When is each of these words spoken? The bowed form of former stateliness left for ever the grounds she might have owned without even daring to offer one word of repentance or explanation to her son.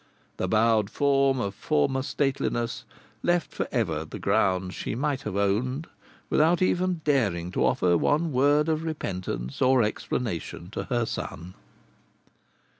The 0.37 0.47
bowed 0.47 0.89
form 0.89 1.39
of 1.39 1.53
former 1.53 2.01
stateliness 2.01 2.85
left 3.21 3.53
for 3.53 3.67
ever 3.71 4.03
the 4.03 4.17
grounds 4.17 4.73
she 4.73 4.95
might 4.95 5.21
have 5.21 5.35
owned 5.35 5.85
without 6.27 6.59
even 6.59 7.01
daring 7.03 7.51
to 7.51 7.63
offer 7.63 7.95
one 7.95 8.31
word 8.31 8.67
of 8.67 8.81
repentance 8.83 9.61
or 9.61 9.83
explanation 9.83 10.71
to 10.71 10.85
her 10.85 11.05
son. 11.05 11.53